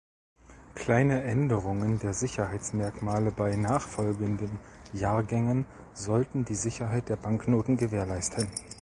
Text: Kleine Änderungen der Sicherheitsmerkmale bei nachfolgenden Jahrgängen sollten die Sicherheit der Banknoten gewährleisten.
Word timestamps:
Kleine 0.73 1.21
Änderungen 1.21 1.99
der 1.99 2.15
Sicherheitsmerkmale 2.15 3.31
bei 3.31 3.55
nachfolgenden 3.55 4.57
Jahrgängen 4.93 5.67
sollten 5.93 6.43
die 6.43 6.55
Sicherheit 6.55 7.07
der 7.09 7.17
Banknoten 7.17 7.77
gewährleisten. 7.77 8.47